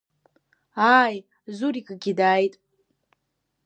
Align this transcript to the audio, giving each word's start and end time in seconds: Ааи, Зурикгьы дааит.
Ааи, 0.97 1.17
Зурикгьы 1.57 2.11
дааит. 2.17 2.53